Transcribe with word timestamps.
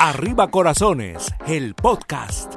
Arriba 0.00 0.48
Corazones, 0.48 1.34
el 1.48 1.74
podcast. 1.74 2.54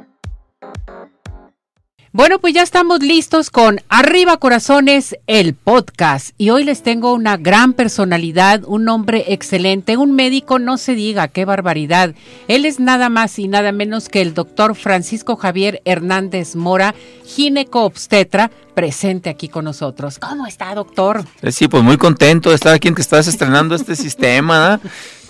Bueno, 2.12 2.38
pues 2.38 2.54
ya 2.54 2.62
estamos 2.62 3.00
listos 3.00 3.50
con 3.50 3.80
Arriba 3.88 4.36
Corazones, 4.36 5.16
el 5.26 5.54
podcast. 5.54 6.34
Y 6.38 6.50
hoy 6.50 6.62
les 6.62 6.84
tengo 6.84 7.12
una 7.12 7.36
gran 7.36 7.72
personalidad, 7.72 8.62
un 8.64 8.88
hombre 8.88 9.24
excelente, 9.32 9.96
un 9.96 10.12
médico, 10.12 10.60
no 10.60 10.76
se 10.78 10.94
diga, 10.94 11.26
qué 11.26 11.44
barbaridad. 11.44 12.14
Él 12.46 12.64
es 12.64 12.78
nada 12.78 13.08
más 13.08 13.36
y 13.40 13.48
nada 13.48 13.72
menos 13.72 14.08
que 14.08 14.22
el 14.22 14.34
doctor 14.34 14.76
Francisco 14.76 15.34
Javier 15.34 15.82
Hernández 15.84 16.54
Mora, 16.54 16.94
gineco-obstetra, 17.24 18.52
presente 18.74 19.30
aquí 19.30 19.48
con 19.48 19.64
nosotros. 19.64 20.20
¿Cómo 20.20 20.46
está, 20.46 20.76
doctor? 20.76 21.24
Eh, 21.40 21.50
sí, 21.50 21.66
pues 21.66 21.82
muy 21.82 21.96
contento 21.96 22.50
de 22.50 22.54
estar 22.54 22.72
aquí 22.72 22.86
en 22.86 22.94
que 22.94 23.02
estás 23.02 23.26
estrenando 23.26 23.74
este 23.74 23.96
sistema, 23.96 24.78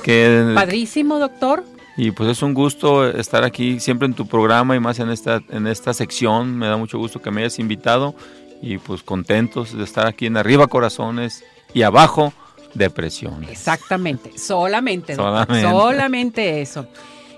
Que... 0.02 0.52
Padrísimo, 0.54 1.18
doctor. 1.18 1.64
Y 1.96 2.10
pues 2.10 2.30
es 2.30 2.42
un 2.42 2.55
gusto 2.55 3.06
estar 3.06 3.45
aquí 3.45 3.78
siempre 3.78 4.06
en 4.06 4.14
tu 4.14 4.27
programa 4.27 4.74
y 4.74 4.80
más 4.80 4.98
en 4.98 5.10
esta, 5.10 5.42
en 5.51 5.66
esta 5.66 5.92
sección. 5.92 6.56
Me 6.56 6.66
da 6.66 6.77
mucho 6.77 6.98
gusto 6.98 7.20
que 7.20 7.30
me 7.30 7.42
hayas 7.42 7.59
invitado 7.59 8.15
y 8.62 8.78
pues 8.78 9.02
contentos 9.02 9.77
de 9.77 9.84
estar 9.84 10.06
aquí 10.06 10.27
en 10.27 10.37
Arriba 10.37 10.66
Corazones 10.68 11.45
y 11.74 11.82
abajo 11.82 12.32
Depresión. 12.74 13.45
Exactamente, 13.45 14.38
solamente, 14.38 15.15
solamente. 15.15 15.68
solamente 15.68 16.62
eso. 16.62 16.87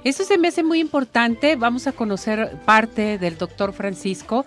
Eso 0.05 0.23
se 0.23 0.39
me 0.39 0.49
hace 0.49 0.63
muy 0.63 0.79
importante. 0.79 1.57
Vamos 1.57 1.87
a 1.87 1.93
conocer 1.93 2.61
parte 2.65 3.19
del 3.19 3.37
doctor 3.37 3.73
Francisco, 3.73 4.47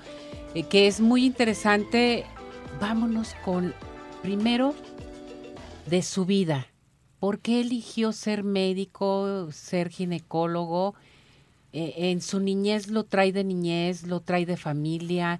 eh, 0.55 0.63
que 0.63 0.87
es 0.87 1.01
muy 1.01 1.25
interesante. 1.25 2.25
Vámonos 2.79 3.35
con, 3.43 3.73
primero, 4.21 4.73
de 5.87 6.01
su 6.03 6.25
vida 6.25 6.67
¿Por 7.19 7.39
qué 7.39 7.61
eligió 7.61 8.11
ser 8.11 8.43
médico, 8.43 9.49
ser 9.51 9.89
ginecólogo? 9.89 10.95
Eh, 11.73 12.11
en 12.11 12.21
su 12.21 12.39
niñez 12.39 12.87
lo 12.87 13.03
trae 13.03 13.31
de 13.31 13.43
niñez, 13.43 14.03
lo 14.03 14.19
trae 14.19 14.45
de 14.45 14.57
familia. 14.57 15.39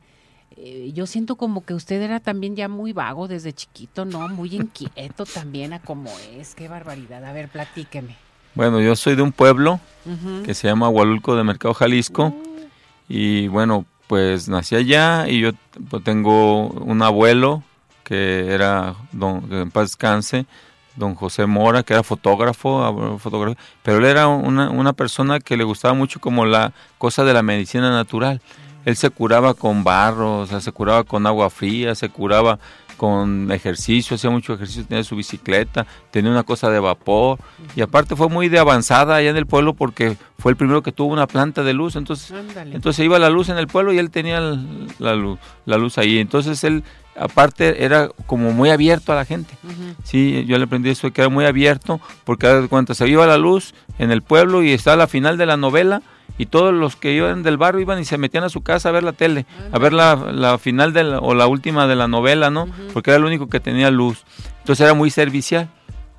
Eh, 0.56 0.92
yo 0.94 1.06
siento 1.06 1.36
como 1.36 1.64
que 1.64 1.74
usted 1.74 2.02
era 2.02 2.20
también 2.20 2.56
ya 2.56 2.68
muy 2.68 2.94
vago 2.94 3.28
desde 3.28 3.54
chiquito, 3.54 4.06
¿no? 4.06 4.28
Muy 4.28 4.50
inquieto 4.56 5.26
también 5.26 5.74
a 5.74 5.82
como 5.82 6.10
es. 6.36 6.56
Qué 6.56 6.68
barbaridad. 6.68 7.24
A 7.24 7.32
ver, 7.32 7.50
platíqueme. 7.50 8.16
Bueno, 8.56 8.82
yo 8.82 8.96
soy 8.96 9.16
de 9.16 9.22
un 9.22 9.32
pueblo 9.32 9.80
que 10.44 10.56
se 10.56 10.68
llama 10.68 10.90
Hualulco 10.90 11.36
de 11.36 11.44
Mercado 11.44 11.76
Jalisco. 11.76 12.28
Uh. 12.28 12.58
Y 13.08 13.48
bueno, 13.50 13.86
pues 14.08 14.50
nací 14.50 14.76
allá 14.76 15.28
y 15.28 15.42
yo 15.42 15.52
pues, 15.90 16.04
tengo 16.04 16.68
un 16.70 17.04
abuelo 17.04 17.64
que 18.04 18.54
era, 18.54 18.96
don, 19.12 19.48
que 19.48 19.62
en 19.62 19.70
paz 19.70 19.90
descanse, 19.90 20.48
don 20.98 21.16
José 21.16 21.46
Mora, 21.46 21.84
que 21.84 21.94
era 21.94 22.04
fotógrafo, 22.04 23.18
fotógrafo 23.20 23.58
pero 23.84 24.00
él 24.00 24.06
era 24.06 24.28
una, 24.28 24.70
una, 24.70 24.94
persona 24.94 25.40
que 25.40 25.56
le 25.56 25.64
gustaba 25.64 25.94
mucho 25.94 26.20
como 26.20 26.46
la 26.46 26.74
cosa 26.98 27.24
de 27.24 27.34
la 27.34 27.44
medicina 27.44 27.90
natural. 27.90 28.42
Él 28.84 28.96
se 28.96 29.10
curaba 29.10 29.54
con 29.54 29.84
barro, 29.84 30.40
o 30.40 30.46
sea, 30.48 30.60
se 30.60 30.72
curaba 30.72 31.04
con 31.04 31.28
agua 31.28 31.50
fría, 31.50 31.96
se 31.96 32.10
curaba 32.10 32.60
con 32.98 33.52
ejercicio, 33.52 34.16
hacía 34.16 34.30
mucho 34.30 34.54
ejercicio, 34.54 34.86
tenía 34.86 35.04
su 35.04 35.16
bicicleta, 35.16 35.86
tenía 36.12 36.32
una 36.32 36.44
cosa 36.44 36.70
de 36.70 36.80
vapor 36.80 37.40
y 37.76 37.82
aparte 37.82 38.16
fue 38.16 38.28
muy 38.28 38.50
de 38.50 38.60
avanzada 38.60 39.16
allá 39.16 39.30
en 39.30 39.38
el 39.38 39.46
pueblo 39.46 39.74
porque 39.74 40.18
fue 40.40 40.52
el 40.52 40.58
primero 40.58 40.84
que 40.84 40.92
tuvo 40.92 41.14
una 41.14 41.28
planta 41.28 41.64
de 41.64 41.74
luz, 41.74 41.96
entonces 41.96 42.34
entonces 42.74 43.06
iba 43.06 43.20
la 43.20 43.30
luz 43.30 43.50
en 43.50 43.58
el 43.58 43.68
pueblo 43.68 43.94
y 43.94 44.00
él 44.00 44.10
tenía 44.10 44.40
la 45.00 45.16
luz, 45.16 45.40
la 45.66 45.78
luz 45.78 45.98
ahí, 45.98 46.18
entonces 46.20 46.64
él 46.64 46.84
aparte 47.16 47.84
era 47.84 48.10
como 48.26 48.52
muy 48.52 48.70
abierto 48.70 49.12
a 49.12 49.16
la 49.16 49.26
gente. 49.26 49.56
Sí, 50.04 50.46
yo 50.48 50.58
le 50.58 50.66
aprendí 50.66 50.90
eso 50.90 51.12
que 51.12 51.22
era 51.22 51.30
muy 51.30 51.46
abierto 51.46 52.00
porque 52.24 52.68
cuando 52.70 52.94
se 52.94 53.08
iba 53.08 53.26
la 53.26 53.38
luz 53.38 53.74
en 53.98 54.12
el 54.12 54.22
pueblo 54.22 54.64
y 54.64 54.72
estaba 54.72 54.98
la 54.98 55.08
final 55.08 55.38
de 55.38 55.46
la 55.46 55.58
novela 55.58 56.02
y 56.38 56.46
todos 56.46 56.74
los 56.74 56.96
que 56.96 57.14
iban 57.14 57.44
del 57.44 57.58
barrio 57.58 57.82
iban 57.82 58.00
y 58.00 58.06
se 58.06 58.18
metían 58.18 58.44
a 58.44 58.50
su 58.50 58.62
casa 58.62 58.90
a 58.90 58.92
ver 58.92 59.04
la 59.04 59.14
tele, 59.14 59.46
a 59.72 59.80
ver 59.80 59.94
la, 59.94 60.58
final 60.60 60.94
de 60.94 61.04
o 61.04 61.34
la 61.34 61.48
última 61.48 61.88
de 61.88 61.96
la 61.96 62.08
novela, 62.08 62.50
¿no? 62.50 62.68
Porque 62.94 63.12
era 63.12 63.18
el 63.18 63.26
único 63.26 63.48
que 63.48 63.60
tenía 63.60 63.90
luz. 63.92 64.24
Entonces 64.60 64.84
era 64.84 64.94
muy 64.94 65.10
servicial 65.10 65.70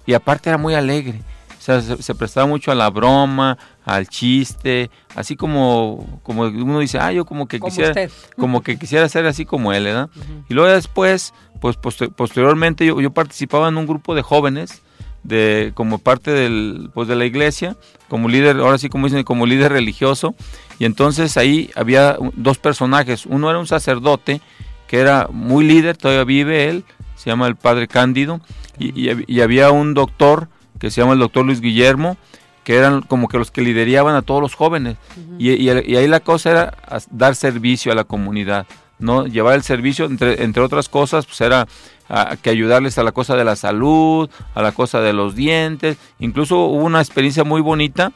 y 0.06 0.14
aparte 0.14 0.50
era 0.50 0.58
muy 0.58 0.74
alegre. 0.74 1.20
O 1.58 1.60
sea, 1.60 1.82
se, 1.82 2.14
prestaba 2.14 2.46
mucho 2.46 2.72
a 2.72 2.74
la 2.74 2.88
broma, 2.88 3.58
al 3.84 4.08
chiste, 4.08 4.90
así 5.14 5.36
como, 5.36 6.20
como 6.22 6.44
uno 6.44 6.78
dice, 6.78 6.98
ah, 6.98 7.12
yo 7.12 7.26
como 7.26 7.46
que 7.46 7.60
quisiera, 7.60 8.08
como 8.38 8.62
que 8.62 8.78
quisiera 8.78 9.08
ser 9.08 9.26
así 9.26 9.44
como 9.44 9.72
él, 9.72 9.84
¿verdad? 9.84 10.08
Y 10.48 10.54
luego 10.54 10.72
después, 10.72 11.34
pues 11.60 11.76
posteriormente 11.76 12.86
yo, 12.86 13.00
yo 13.00 13.10
participaba 13.10 13.68
en 13.68 13.76
un 13.76 13.86
grupo 13.86 14.14
de 14.14 14.22
jóvenes, 14.22 14.82
de 15.24 15.72
como 15.74 15.98
parte 15.98 16.30
del 16.30 16.90
pues 16.94 17.08
de 17.08 17.16
la 17.16 17.26
iglesia 17.26 17.76
como 18.08 18.28
líder 18.28 18.58
ahora 18.58 18.78
sí 18.78 18.88
como 18.88 19.06
dicen 19.06 19.22
como 19.24 19.46
líder 19.46 19.72
religioso. 19.72 20.34
Y 20.78 20.84
entonces 20.84 21.36
ahí 21.36 21.70
había 21.74 22.16
dos 22.34 22.58
personajes. 22.58 23.26
Uno 23.26 23.50
era 23.50 23.58
un 23.58 23.66
sacerdote 23.66 24.40
que 24.86 25.00
era 25.00 25.28
muy 25.30 25.64
líder 25.64 25.96
todavía 25.96 26.24
vive 26.24 26.68
él 26.68 26.84
se 27.18 27.30
llama 27.30 27.48
el 27.48 27.56
padre 27.56 27.88
Cándido. 27.88 28.40
Y, 28.78 29.40
había 29.40 29.72
un 29.72 29.92
doctor 29.92 30.48
que 30.78 30.90
se 30.90 31.00
llama 31.00 31.14
el 31.14 31.18
doctor 31.18 31.44
Luis 31.44 31.60
Guillermo 31.60 32.16
que 32.62 32.76
eran 32.76 33.02
como 33.02 33.28
que 33.28 33.38
los 33.38 33.50
que 33.50 33.62
lideraban 33.62 34.14
a 34.14 34.22
todos 34.22 34.40
los 34.40 34.54
jóvenes. 34.54 34.96
Y, 35.38 35.50
y, 35.50 35.68
ahí 35.68 36.06
la 36.06 36.20
cosa 36.20 36.50
era 36.50 36.76
dar 37.10 37.34
servicio 37.34 37.90
a 37.90 37.94
la 37.94 38.04
comunidad 38.04 38.66
no 38.98 39.26
llevar 39.26 39.54
el 39.54 39.62
servicio 39.62 40.06
entre, 40.06 40.42
entre 40.42 40.62
otras 40.62 40.88
cosas 40.88 41.26
pues 41.26 41.40
era 41.40 41.66
a, 42.08 42.36
que 42.36 42.50
ayudarles 42.50 42.98
a 42.98 43.02
la 43.02 43.12
cosa 43.12 43.36
de 43.36 43.44
la 43.44 43.56
salud, 43.56 44.28
a 44.54 44.62
la 44.62 44.72
cosa 44.72 45.00
de 45.00 45.12
los 45.12 45.34
dientes. 45.34 45.96
Incluso 46.18 46.58
hubo 46.66 46.84
una 46.84 47.00
experiencia 47.00 47.44
muy 47.44 47.60
bonita 47.60 48.12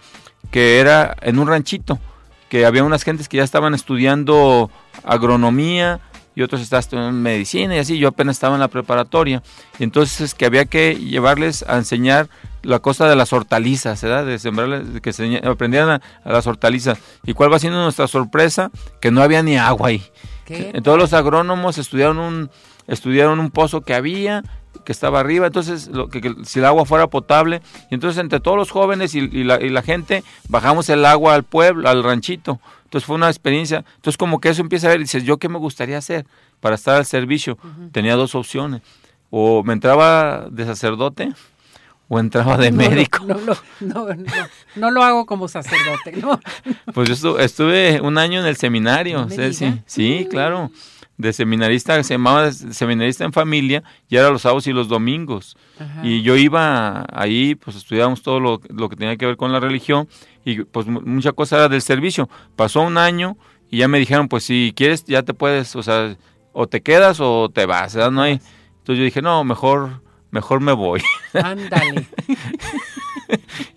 que 0.50 0.80
era 0.80 1.16
en 1.22 1.38
un 1.38 1.48
ranchito, 1.48 1.98
que 2.48 2.66
había 2.66 2.84
unas 2.84 3.02
gentes 3.02 3.28
que 3.28 3.38
ya 3.38 3.44
estaban 3.44 3.74
estudiando 3.74 4.70
agronomía 5.04 6.00
y 6.34 6.42
otros 6.42 6.60
estaban 6.60 6.80
estudiando 6.80 7.12
medicina 7.12 7.76
y 7.76 7.78
así. 7.78 7.98
Yo 7.98 8.08
apenas 8.08 8.36
estaba 8.36 8.54
en 8.54 8.60
la 8.60 8.68
preparatoria. 8.68 9.42
Entonces 9.78 10.34
que 10.34 10.46
había 10.46 10.64
que 10.64 10.96
llevarles 10.96 11.64
a 11.68 11.76
enseñar 11.76 12.28
la 12.62 12.78
cosa 12.78 13.08
de 13.08 13.16
las 13.16 13.32
hortalizas, 13.32 14.02
¿verdad? 14.02 14.24
De 14.24 14.38
sembrarles, 14.38 15.00
que 15.00 15.12
se, 15.12 15.40
aprendieran 15.44 16.00
a, 16.24 16.32
las 16.32 16.46
hortalizas. 16.46 16.98
¿Y 17.24 17.34
cuál 17.34 17.52
va 17.52 17.58
siendo 17.58 17.82
nuestra 17.82 18.06
sorpresa? 18.06 18.70
Que 19.00 19.10
no 19.10 19.22
había 19.22 19.42
ni 19.42 19.56
agua 19.56 19.88
ahí. 19.88 20.02
Todos 20.82 20.98
los 20.98 21.12
agrónomos 21.12 21.78
estudiaron 21.78 22.18
un, 22.18 22.50
estudiaron 22.86 23.38
un 23.40 23.50
pozo 23.50 23.82
que 23.82 23.94
había, 23.94 24.42
que 24.84 24.92
estaba 24.92 25.20
arriba, 25.20 25.46
entonces 25.46 25.88
lo, 25.88 26.08
que, 26.08 26.34
si 26.44 26.58
el 26.58 26.64
agua 26.64 26.84
fuera 26.84 27.06
potable, 27.06 27.62
y 27.90 27.94
entonces 27.94 28.20
entre 28.20 28.40
todos 28.40 28.56
los 28.56 28.70
jóvenes 28.70 29.14
y, 29.14 29.44
la, 29.44 29.82
gente 29.82 30.24
bajamos 30.48 30.88
el 30.88 31.04
agua 31.04 31.34
al 31.34 31.44
pueblo, 31.44 31.88
al 31.88 32.02
ranchito. 32.02 32.60
Entonces 32.84 33.06
fue 33.06 33.16
una 33.16 33.28
experiencia, 33.28 33.84
entonces 33.96 34.18
como 34.18 34.38
que 34.38 34.50
eso 34.50 34.60
empieza 34.60 34.88
a 34.88 34.90
ver, 34.90 35.00
y 35.00 35.04
dices, 35.04 35.24
¿yo 35.24 35.38
qué 35.38 35.48
me 35.48 35.58
gustaría 35.58 35.96
hacer 35.96 36.26
para 36.60 36.74
estar 36.74 36.96
al 36.96 37.06
servicio? 37.06 37.56
Tenía 37.90 38.16
dos 38.16 38.34
opciones, 38.34 38.82
o 39.30 39.62
me 39.62 39.72
entraba 39.72 40.48
de 40.50 40.66
sacerdote, 40.66 41.32
o 42.08 42.18
entraba 42.18 42.56
de 42.58 42.72
médico. 42.72 43.24
No, 43.24 43.36
no, 43.40 43.56
no, 43.80 44.16
no, 44.76 44.90
lo 44.90 45.02
hago 45.02 45.26
como 45.26 45.48
sacerdote, 45.48 46.12
¿no? 46.20 46.40
Pues 46.94 47.20
yo 47.20 47.38
estuve, 47.38 48.00
un 48.00 48.18
año 48.18 48.40
en 48.40 48.46
el 48.46 48.56
seminario, 48.56 49.28
sí, 49.30 49.82
sí, 49.86 50.26
claro 50.30 50.70
de 51.22 51.32
seminarista, 51.32 52.02
se 52.02 52.14
llamaba 52.14 52.50
seminarista 52.52 53.24
en 53.24 53.32
familia, 53.32 53.82
y 54.08 54.16
era 54.16 54.30
los 54.30 54.42
sábados 54.42 54.66
y 54.66 54.72
los 54.72 54.88
domingos. 54.88 55.56
Y 56.02 56.22
yo 56.22 56.36
iba 56.36 57.06
ahí, 57.12 57.54
pues 57.54 57.76
estudiábamos 57.76 58.22
todo 58.22 58.40
lo, 58.40 58.58
que 58.60 58.96
tenía 58.96 59.16
que 59.16 59.26
ver 59.26 59.36
con 59.36 59.52
la 59.52 59.60
religión, 59.60 60.08
y 60.44 60.62
pues 60.64 60.86
mucha 60.86 61.32
cosa 61.32 61.56
era 61.56 61.68
del 61.68 61.82
servicio. 61.82 62.28
Pasó 62.56 62.82
un 62.82 62.98
año 62.98 63.36
y 63.70 63.78
ya 63.78 63.88
me 63.88 63.98
dijeron, 63.98 64.28
pues 64.28 64.44
si 64.44 64.72
quieres, 64.76 65.04
ya 65.04 65.22
te 65.22 65.34
puedes, 65.34 65.74
o 65.76 65.82
sea, 65.82 66.16
o 66.52 66.66
te 66.66 66.82
quedas 66.82 67.18
o 67.20 67.48
te 67.48 67.66
vas, 67.66 67.94
¿verdad? 67.94 68.10
No 68.10 68.22
hay. 68.22 68.40
Entonces 68.78 68.98
yo 68.98 69.04
dije, 69.04 69.22
no, 69.22 69.44
mejor, 69.44 70.01
mejor 70.32 70.60
me 70.60 70.72
voy. 70.72 71.00
Ándale. 71.34 72.06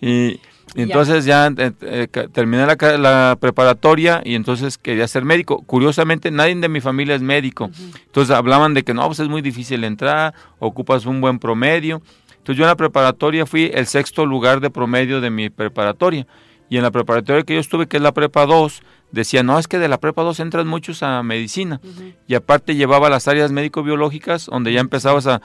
y 0.00 0.40
entonces 0.74 1.24
ya, 1.24 1.46
eh, 1.56 1.72
eh, 1.82 2.08
terminé 2.32 2.66
la, 2.66 3.36
preparatoria 3.40 4.20
y 4.24 4.34
entonces 4.34 4.76
quería 4.76 5.06
ser 5.06 5.24
médico. 5.24 5.62
Curiosamente, 5.62 6.30
nadie 6.30 6.54
de 6.56 6.68
mi 6.68 6.80
familia 6.80 7.14
es 7.14 7.22
médico. 7.22 7.70
Entonces 8.06 8.34
hablaban 8.34 8.74
de 8.74 8.82
que 8.82 8.92
no, 8.92 9.06
pues 9.06 9.20
es 9.20 9.28
muy 9.28 9.42
difícil 9.42 9.84
entrar, 9.84 10.34
ocupas 10.58 11.06
un 11.06 11.20
buen 11.20 11.38
promedio. 11.38 12.02
Entonces 12.38 12.58
yo 12.58 12.64
en 12.64 12.68
la 12.68 12.76
preparatoria 12.76 13.46
fui 13.46 13.70
el 13.72 13.86
sexto 13.86 14.26
lugar 14.26 14.60
de 14.60 14.70
promedio 14.70 15.20
de 15.20 15.30
mi 15.30 15.50
preparatoria. 15.50 16.26
Y 16.68 16.76
en 16.76 16.82
la 16.82 16.90
preparatoria 16.90 17.44
que 17.44 17.54
yo 17.54 17.60
estuve, 17.60 17.86
que 17.86 17.96
es 17.96 18.02
la 18.02 18.12
prepa 18.12 18.46
2, 18.46 18.82
decía, 19.12 19.42
no, 19.42 19.58
es 19.58 19.68
que 19.68 19.78
de 19.78 19.88
la 19.88 19.98
prepa 19.98 20.22
2 20.22 20.40
entran 20.40 20.66
muchos 20.66 21.02
a 21.02 21.22
medicina. 21.22 21.80
Y 22.26 22.34
aparte 22.34 22.74
llevaba 22.74 23.08
las 23.08 23.28
áreas 23.28 23.52
médico-biológicas, 23.52 24.46
donde 24.46 24.72
ya 24.72 24.80
empezabas 24.80 25.26
a 25.26 25.40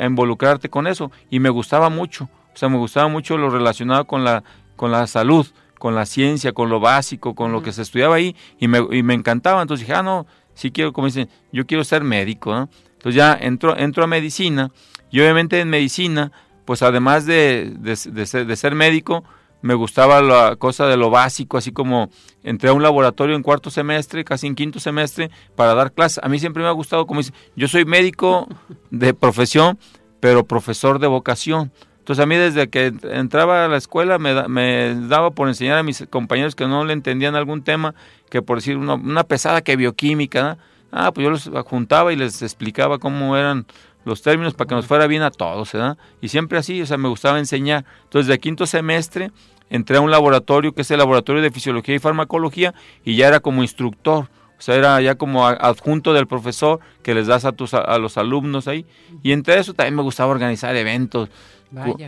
involucrarte 0.00 0.70
con 0.70 0.86
eso. 0.86 1.10
Y 1.30 1.40
me 1.40 1.50
gustaba 1.50 1.90
mucho. 1.90 2.28
O 2.56 2.58
sea, 2.58 2.70
me 2.70 2.78
gustaba 2.78 3.08
mucho 3.08 3.36
lo 3.36 3.50
relacionado 3.50 4.06
con 4.06 4.24
la, 4.24 4.42
con 4.76 4.90
la 4.90 5.06
salud, 5.06 5.46
con 5.78 5.94
la 5.94 6.06
ciencia, 6.06 6.52
con 6.52 6.70
lo 6.70 6.80
básico, 6.80 7.34
con 7.34 7.52
lo 7.52 7.62
que 7.62 7.70
se 7.70 7.82
estudiaba 7.82 8.16
ahí, 8.16 8.34
y 8.58 8.66
me, 8.66 8.80
y 8.92 9.02
me 9.02 9.12
encantaba. 9.12 9.60
Entonces 9.60 9.86
dije, 9.86 9.98
ah, 9.98 10.02
no, 10.02 10.26
sí 10.54 10.70
quiero, 10.70 10.94
como 10.94 11.06
dicen, 11.06 11.28
yo 11.52 11.66
quiero 11.66 11.84
ser 11.84 12.02
médico, 12.02 12.54
¿no? 12.54 12.70
Entonces 12.94 13.14
ya 13.14 13.34
entro, 13.38 13.76
entro 13.76 14.04
a 14.04 14.06
medicina, 14.06 14.70
y 15.10 15.20
obviamente 15.20 15.60
en 15.60 15.68
medicina, 15.68 16.32
pues 16.64 16.82
además 16.82 17.26
de, 17.26 17.74
de, 17.78 18.56
ser, 18.56 18.74
médico, 18.74 19.22
me 19.66 19.74
gustaba 19.74 20.22
la 20.22 20.56
cosa 20.56 20.86
de 20.86 20.96
lo 20.96 21.10
básico, 21.10 21.58
así 21.58 21.72
como 21.72 22.08
entré 22.42 22.70
a 22.70 22.72
un 22.72 22.82
laboratorio 22.82 23.36
en 23.36 23.42
cuarto 23.42 23.70
semestre, 23.70 24.24
casi 24.24 24.46
en 24.46 24.54
quinto 24.54 24.80
semestre, 24.80 25.30
para 25.56 25.74
dar 25.74 25.92
clases. 25.92 26.22
A 26.22 26.28
mí 26.28 26.38
siempre 26.38 26.62
me 26.62 26.68
ha 26.68 26.72
gustado, 26.72 27.06
como 27.06 27.20
dice, 27.20 27.32
yo 27.56 27.68
soy 27.68 27.84
médico 27.84 28.48
de 28.90 29.12
profesión, 29.12 29.78
pero 30.20 30.46
profesor 30.46 30.98
de 30.98 31.08
vocación. 31.08 31.72
Entonces 31.98 32.22
a 32.22 32.26
mí 32.26 32.36
desde 32.36 32.68
que 32.68 32.94
entraba 33.02 33.64
a 33.64 33.68
la 33.68 33.76
escuela 33.76 34.18
me, 34.18 34.46
me 34.48 34.94
daba 35.08 35.32
por 35.32 35.48
enseñar 35.48 35.76
a 35.78 35.82
mis 35.82 36.06
compañeros 36.08 36.54
que 36.54 36.68
no 36.68 36.84
le 36.84 36.92
entendían 36.92 37.34
algún 37.34 37.64
tema, 37.64 37.96
que 38.30 38.42
por 38.42 38.58
decir 38.58 38.76
una, 38.76 39.24
pesada 39.24 39.62
que 39.62 39.74
bioquímica, 39.74 40.56
ah, 40.92 41.10
pues 41.12 41.24
yo 41.24 41.30
los 41.30 41.50
juntaba 41.66 42.12
y 42.12 42.16
les 42.16 42.42
explicaba 42.42 42.98
cómo 42.98 43.36
eran 43.36 43.66
los 44.06 44.22
términos 44.22 44.54
para 44.54 44.68
que 44.68 44.74
nos 44.76 44.86
fuera 44.86 45.08
bien 45.08 45.22
a 45.22 45.32
todos, 45.32 45.72
¿verdad? 45.72 45.98
Y 46.20 46.28
siempre 46.28 46.58
así, 46.58 46.80
o 46.80 46.86
sea, 46.86 46.96
me 46.96 47.08
gustaba 47.08 47.40
enseñar. 47.40 47.84
Entonces, 48.04 48.28
de 48.28 48.38
quinto 48.38 48.64
semestre 48.64 49.32
entré 49.68 49.96
a 49.96 50.00
un 50.00 50.12
laboratorio 50.12 50.72
que 50.72 50.82
es 50.82 50.90
el 50.92 50.98
laboratorio 50.98 51.42
de 51.42 51.50
fisiología 51.50 51.96
y 51.96 51.98
farmacología 51.98 52.72
y 53.04 53.16
ya 53.16 53.26
era 53.26 53.40
como 53.40 53.62
instructor. 53.62 54.28
O 54.58 54.62
sea, 54.62 54.76
era 54.76 55.00
ya 55.00 55.16
como 55.16 55.44
adjunto 55.44 56.14
del 56.14 56.28
profesor 56.28 56.78
que 57.02 57.14
les 57.14 57.26
das 57.26 57.44
a, 57.44 57.52
tus, 57.52 57.74
a 57.74 57.98
los 57.98 58.16
alumnos 58.16 58.68
ahí. 58.68 58.86
Y 59.24 59.32
entre 59.32 59.58
eso 59.58 59.74
también 59.74 59.96
me 59.96 60.02
gustaba 60.02 60.30
organizar 60.30 60.74
eventos 60.76 61.28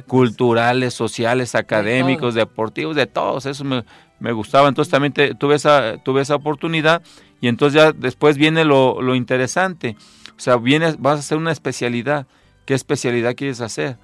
culturales, 0.07 0.95
sociales, 0.95 1.57
académicos, 1.57 2.35
deportivos, 2.35 2.95
de 2.95 3.07
todos. 3.07 3.45
Eso 3.45 3.65
me, 3.65 3.85
me 4.21 4.33
gustaba. 4.33 4.69
Entonces 4.69 4.91
también 4.91 5.13
tuve, 5.39 5.55
esa, 5.55 5.99
tuve 5.99 6.23
esa 6.23 6.35
oportunidad. 6.35 7.03
Y 7.41 7.49
entonces 7.49 7.81
ya 7.81 7.93
después 7.93 8.37
viene 8.37 8.65
lo, 8.65 9.01
lo 9.01 9.15
interesante. 9.15 9.97
O 10.37 10.41
sea, 10.41 10.57
vienes, 10.57 11.01
vas 11.01 11.17
a 11.17 11.21
hacer 11.21 11.39
una 11.39 11.53
especialidad. 11.53 12.27
¿Qué 12.65 12.75
especialidad 12.75 13.35
quieres 13.35 13.61
hacer? 13.61 13.97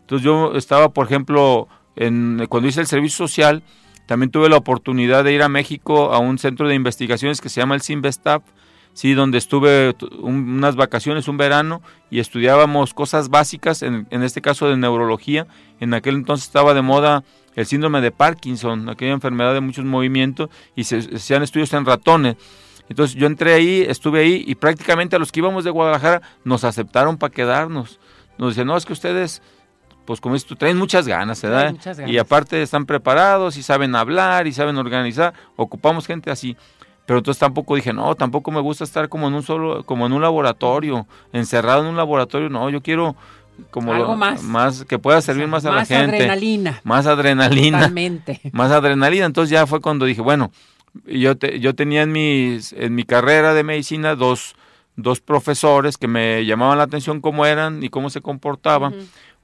Entonces 0.00 0.24
yo 0.24 0.54
estaba, 0.56 0.88
por 0.88 1.06
ejemplo, 1.06 1.68
en, 1.96 2.46
cuando 2.48 2.68
hice 2.68 2.80
el 2.80 2.86
servicio 2.86 3.28
social, 3.28 3.62
también 4.06 4.30
tuve 4.30 4.48
la 4.48 4.56
oportunidad 4.56 5.22
de 5.22 5.32
ir 5.32 5.42
a 5.42 5.48
México 5.48 6.12
a 6.12 6.18
un 6.18 6.38
centro 6.38 6.66
de 6.66 6.74
investigaciones 6.74 7.40
que 7.40 7.48
se 7.48 7.60
llama 7.60 7.76
el 7.76 7.80
Sinvestap, 7.80 8.42
sí, 8.92 9.14
donde 9.14 9.38
estuve 9.38 9.94
unas 10.20 10.74
vacaciones, 10.74 11.28
un 11.28 11.36
verano, 11.36 11.80
y 12.10 12.18
estudiábamos 12.18 12.92
cosas 12.92 13.28
básicas, 13.28 13.82
en, 13.82 14.08
en, 14.10 14.24
este 14.24 14.40
caso 14.40 14.68
de 14.68 14.76
neurología. 14.76 15.46
En 15.78 15.94
aquel 15.94 16.16
entonces 16.16 16.46
estaba 16.46 16.74
de 16.74 16.82
moda 16.82 17.22
el 17.56 17.66
síndrome 17.66 18.00
de 18.00 18.10
Parkinson, 18.10 18.88
aquella 18.88 19.12
enfermedad 19.12 19.54
de 19.54 19.60
muchos 19.60 19.84
movimientos, 19.84 20.50
y 20.74 20.84
se 20.84 20.98
hacían 20.98 21.42
estudios 21.42 21.72
en 21.72 21.84
ratones. 21.84 22.36
Entonces 22.88 23.16
yo 23.16 23.26
entré 23.26 23.54
ahí, 23.54 23.84
estuve 23.88 24.20
ahí 24.20 24.44
y 24.46 24.56
prácticamente 24.56 25.14
a 25.14 25.18
los 25.20 25.30
que 25.30 25.38
íbamos 25.38 25.62
de 25.62 25.70
Guadalajara 25.70 26.22
nos 26.44 26.64
aceptaron 26.64 27.18
para 27.18 27.32
quedarnos. 27.32 28.00
Nos 28.36 28.50
decían, 28.50 28.66
no, 28.66 28.76
es 28.76 28.84
que 28.84 28.92
ustedes, 28.92 29.42
pues 30.04 30.20
como 30.20 30.34
dices 30.34 30.48
tú, 30.48 30.56
traen 30.56 30.76
muchas 30.76 31.06
ganas, 31.06 31.40
¿verdad? 31.40 31.70
Muchas 31.70 31.98
ganas. 31.98 32.12
Y 32.12 32.18
aparte 32.18 32.60
están 32.60 32.86
preparados 32.86 33.56
y 33.56 33.62
saben 33.62 33.94
hablar 33.94 34.48
y 34.48 34.52
saben 34.52 34.76
organizar. 34.76 35.34
Ocupamos 35.54 36.06
gente 36.06 36.32
así. 36.32 36.56
Pero 37.06 37.18
entonces 37.18 37.40
tampoco 37.40 37.76
dije, 37.76 37.92
no, 37.92 38.14
tampoco 38.14 38.50
me 38.50 38.60
gusta 38.60 38.84
estar 38.84 39.08
como 39.08 39.28
en 39.28 39.34
un 39.34 39.42
solo, 39.42 39.84
como 39.84 40.06
en 40.06 40.12
un 40.12 40.22
laboratorio, 40.22 41.06
encerrado 41.32 41.82
en 41.82 41.88
un 41.88 41.96
laboratorio. 41.96 42.48
No, 42.48 42.70
yo 42.70 42.82
quiero 42.82 43.14
como 43.70 43.92
Algo 43.92 44.16
más. 44.16 44.42
más 44.42 44.84
que 44.84 44.98
pueda 44.98 45.20
servir 45.20 45.46
más 45.46 45.64
a 45.64 45.72
la 45.72 45.84
gente. 45.84 46.06
Más 46.06 46.14
adrenalina. 46.14 46.80
Más 46.84 47.06
adrenalina. 47.06 47.78
Totalmente. 47.78 48.40
Más 48.52 48.70
adrenalina. 48.70 49.26
Entonces 49.26 49.50
ya 49.50 49.66
fue 49.66 49.80
cuando 49.80 50.06
dije, 50.06 50.20
bueno, 50.20 50.50
yo, 51.06 51.34
yo 51.34 51.74
tenía 51.74 52.02
en, 52.02 52.12
mis, 52.12 52.72
en 52.72 52.94
mi 52.94 53.04
carrera 53.04 53.54
de 53.54 53.62
medicina 53.62 54.14
dos, 54.14 54.54
dos 54.96 55.20
profesores 55.20 55.98
que 55.98 56.08
me 56.08 56.44
llamaban 56.44 56.78
la 56.78 56.84
atención 56.84 57.20
cómo 57.20 57.46
eran 57.46 57.82
y 57.82 57.88
cómo 57.88 58.10
se 58.10 58.20
comportaban. 58.20 58.94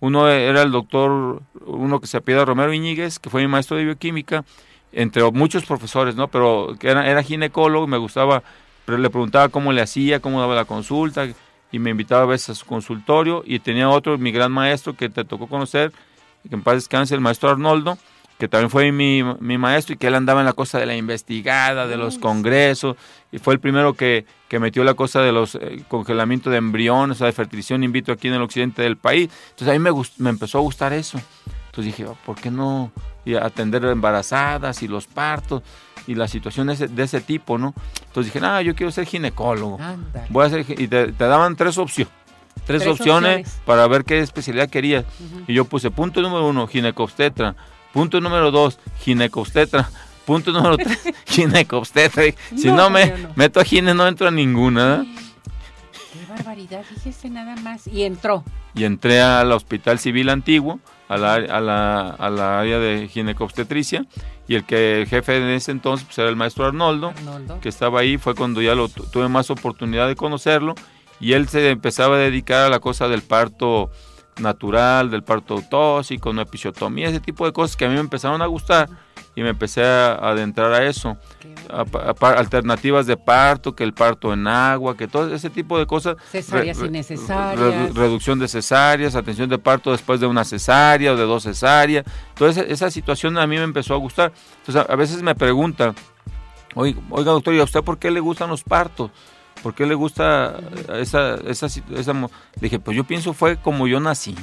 Uno 0.00 0.28
era 0.28 0.62
el 0.62 0.72
doctor, 0.72 1.42
uno 1.64 2.00
que 2.00 2.06
se 2.06 2.18
apellida 2.18 2.44
Romero 2.44 2.72
Iñiguez, 2.72 3.18
que 3.18 3.30
fue 3.30 3.40
mi 3.40 3.48
maestro 3.48 3.76
de 3.76 3.84
bioquímica, 3.84 4.44
entre 4.92 5.22
muchos 5.30 5.64
profesores, 5.64 6.16
¿no? 6.16 6.28
Pero 6.28 6.76
que 6.78 6.88
era, 6.88 7.08
era 7.08 7.22
ginecólogo, 7.22 7.86
me 7.86 7.96
gustaba, 7.96 8.42
pero 8.84 8.98
le 8.98 9.08
preguntaba 9.08 9.48
cómo 9.48 9.72
le 9.72 9.80
hacía, 9.80 10.20
cómo 10.20 10.40
daba 10.40 10.54
la 10.54 10.64
consulta, 10.64 11.26
y 11.72 11.78
me 11.78 11.90
invitaba 11.90 12.22
a 12.22 12.26
veces 12.26 12.50
a 12.50 12.54
su 12.54 12.66
consultorio. 12.66 13.42
Y 13.44 13.58
tenía 13.58 13.88
otro, 13.88 14.18
mi 14.18 14.32
gran 14.32 14.52
maestro, 14.52 14.94
que 14.94 15.08
te 15.08 15.24
tocó 15.24 15.46
conocer, 15.46 15.92
que 16.48 16.54
en 16.54 16.62
paz 16.62 16.74
descanse, 16.74 17.14
el 17.14 17.20
maestro 17.20 17.50
Arnoldo, 17.50 17.98
que 18.38 18.48
también 18.48 18.70
fue 18.70 18.92
mi, 18.92 19.22
mi, 19.40 19.56
maestro 19.56 19.94
y 19.94 19.96
que 19.96 20.08
él 20.08 20.14
andaba 20.14 20.40
en 20.40 20.46
la 20.46 20.52
cosa 20.52 20.78
de 20.78 20.86
la 20.86 20.96
investigada, 20.96 21.86
de 21.86 21.96
los 21.96 22.18
congresos, 22.18 22.96
y 23.32 23.38
fue 23.38 23.54
el 23.54 23.60
primero 23.60 23.94
que, 23.94 24.26
que 24.48 24.58
metió 24.58 24.84
la 24.84 24.94
cosa 24.94 25.22
de 25.22 25.32
los 25.32 25.54
eh, 25.54 25.84
congelamientos 25.88 26.50
de 26.50 26.58
embriones, 26.58 27.16
o 27.16 27.18
sea, 27.18 27.26
de 27.26 27.32
fertilización 27.32 27.82
in 27.82 27.92
vitro 27.92 28.14
aquí 28.14 28.28
en 28.28 28.34
el 28.34 28.42
occidente 28.42 28.82
del 28.82 28.96
país. 28.96 29.30
Entonces 29.50 29.68
a 29.68 29.72
mí 29.72 29.78
me, 29.78 29.90
me 30.18 30.30
empezó 30.30 30.58
a 30.58 30.60
gustar 30.60 30.92
eso. 30.92 31.18
Entonces 31.66 31.96
dije, 31.96 32.06
oh, 32.06 32.16
¿por 32.24 32.36
qué 32.36 32.50
no 32.50 32.92
atender 33.34 33.84
embarazadas 33.86 34.82
y 34.82 34.88
los 34.88 35.06
partos 35.06 35.62
y 36.06 36.14
las 36.14 36.30
situaciones 36.30 36.94
de 36.94 37.02
ese 37.02 37.20
tipo, 37.20 37.58
no? 37.58 37.74
Entonces 38.06 38.32
dije, 38.32 38.44
no, 38.44 38.60
yo 38.60 38.74
quiero 38.74 38.92
ser 38.92 39.06
ginecólogo. 39.06 39.78
Voy 40.30 40.46
a 40.46 40.50
ser, 40.50 40.64
y 40.68 40.88
te, 40.88 41.12
daban 41.12 41.56
tres 41.56 41.78
opciones. 41.78 42.12
Tres, 42.64 42.86
opciones, 42.86 43.60
para 43.64 43.86
ver 43.86 44.04
qué 44.04 44.18
especialidad 44.18 44.68
querías. 44.68 45.04
Y 45.46 45.54
yo 45.54 45.66
puse 45.66 45.90
punto 45.90 46.20
número 46.20 46.48
uno, 46.48 46.66
ginecobstetra 46.66 47.54
Punto 47.96 48.20
número 48.20 48.50
dos, 48.50 48.78
ginecobstetra. 48.98 49.88
Punto 50.26 50.52
número 50.52 50.76
tres, 50.76 50.98
ginecobstetra. 51.24 52.24
Si 52.54 52.70
no, 52.70 52.90
me 52.90 53.10
meto 53.36 53.58
a 53.58 53.64
gine, 53.64 53.94
no 53.94 54.06
entro 54.06 54.28
a 54.28 54.30
ninguna. 54.30 55.06
Qué 56.12 56.26
barbaridad, 56.28 56.84
fíjese 56.84 57.30
nada 57.30 57.56
más. 57.56 57.86
Y 57.86 58.02
entró. 58.02 58.44
Y 58.74 58.84
entré 58.84 59.22
al 59.22 59.50
Hospital 59.50 59.98
Civil 59.98 60.28
Antiguo, 60.28 60.78
a 61.08 61.16
la, 61.16 61.36
a 61.36 61.60
la, 61.62 62.10
a 62.10 62.28
la 62.28 62.60
área 62.60 62.78
de 62.78 63.08
ginecobstetricia. 63.08 64.04
Y 64.48 64.54
el 64.54 64.64
que 64.64 65.00
el 65.00 65.06
jefe 65.06 65.36
en 65.36 65.44
ese 65.44 65.72
entonces 65.72 66.06
pues, 66.06 66.18
era 66.18 66.28
el 66.28 66.36
maestro 66.36 66.66
Arnoldo, 66.66 67.12
que 67.60 67.68
estaba 67.68 68.00
ahí. 68.00 68.16
Fue 68.16 68.34
cuando 68.34 68.62
ya 68.62 68.74
lo 68.74 68.88
tuve 68.88 69.28
más 69.28 69.50
oportunidad 69.50 70.06
de 70.06 70.16
conocerlo. 70.16 70.74
Y 71.18 71.32
él 71.32 71.48
se 71.48 71.70
empezaba 71.70 72.16
a 72.16 72.18
dedicar 72.18 72.64
a 72.64 72.68
la 72.68 72.78
cosa 72.78 73.08
del 73.08 73.22
parto 73.22 73.90
natural, 74.40 75.10
del 75.10 75.24
parto 75.24 75.54
autóxico, 75.54 76.30
una 76.30 76.42
episiotomía, 76.42 77.08
ese 77.08 77.20
tipo 77.20 77.46
de 77.46 77.52
cosas 77.52 77.76
que 77.76 77.86
a 77.86 77.88
mí 77.88 77.94
me 77.94 78.00
empezaron 78.00 78.42
a 78.42 78.46
gustar 78.46 78.88
y 79.36 79.42
me 79.42 79.50
empecé 79.50 79.84
a 79.84 80.14
adentrar 80.14 80.72
a 80.72 80.84
eso. 80.86 81.16
alternativas 82.20 83.06
de 83.06 83.18
parto, 83.18 83.76
que 83.76 83.84
el 83.84 83.92
parto 83.92 84.32
en 84.32 84.46
agua, 84.46 84.96
que 84.96 85.06
todo 85.06 85.32
ese 85.32 85.50
tipo 85.50 85.78
de 85.78 85.86
cosas. 85.86 86.16
Cesáreas 86.32 86.78
innecesarias. 86.78 87.94
reducción 87.94 88.38
de 88.38 88.48
cesáreas, 88.48 89.14
atención 89.14 89.50
de 89.50 89.58
parto 89.58 89.92
después 89.92 90.20
de 90.20 90.26
una 90.26 90.42
cesárea 90.42 91.12
o 91.12 91.16
de 91.16 91.24
dos 91.24 91.42
cesáreas. 91.42 92.04
Toda 92.34 92.50
esa, 92.50 92.90
situación 92.90 93.36
a 93.36 93.46
mí 93.46 93.56
me 93.56 93.64
empezó 93.64 93.92
a 93.92 93.98
gustar. 93.98 94.32
Entonces 94.58 94.86
a, 94.88 94.96
veces 94.96 95.22
me 95.22 95.34
preguntan, 95.34 95.94
oiga, 96.74 97.00
doctor, 97.10 97.52
¿y 97.52 97.60
a 97.60 97.64
usted 97.64 97.84
por 97.84 97.98
qué 97.98 98.10
le 98.10 98.20
gustan 98.20 98.48
los 98.48 98.64
partos? 98.64 99.10
¿Por 99.62 99.74
qué 99.74 99.84
le 99.84 99.94
gusta 99.94 100.60
esa, 100.94 101.34
esa, 101.46 101.66
esa, 101.66 102.12
Dije, 102.58 102.78
pues 102.78 102.96
yo 102.96 103.04
pienso 103.04 103.34
fue 103.34 103.56
como 103.56 103.86
yo 103.86 104.00
nací. 104.00 104.34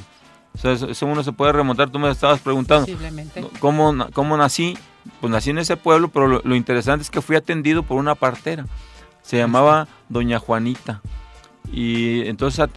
O 0.54 0.58
sea, 0.58 0.72
eso, 0.72 1.06
uno 1.06 1.22
se 1.22 1.32
puede 1.32 1.52
remontar. 1.52 1.90
Tú 1.90 1.98
me 1.98 2.10
estabas 2.10 2.40
preguntando 2.40 2.86
cómo, 3.58 4.06
cómo 4.12 4.36
nací. 4.36 4.78
Pues 5.20 5.30
nací 5.30 5.50
en 5.50 5.58
ese 5.58 5.76
pueblo, 5.76 6.08
pero 6.08 6.40
lo, 6.42 6.54
interesante 6.54 7.02
es 7.02 7.10
que 7.10 7.20
fui 7.20 7.36
atendido 7.36 7.82
por 7.82 7.98
una 7.98 8.14
partera. 8.14 8.66
Se 9.22 9.36
llamaba 9.36 9.88
Doña 10.08 10.38
Juanita. 10.38 11.02
Y 11.72 12.26
entonces 12.28 12.68